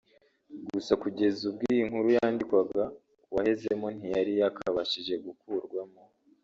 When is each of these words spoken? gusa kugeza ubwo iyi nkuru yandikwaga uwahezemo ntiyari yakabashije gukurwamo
gusa 0.73 0.93
kugeza 1.03 1.39
ubwo 1.49 1.63
iyi 1.73 1.81
nkuru 1.89 2.09
yandikwaga 2.17 2.83
uwahezemo 3.31 3.87
ntiyari 3.95 4.31
yakabashije 4.41 5.13
gukurwamo 5.25 6.01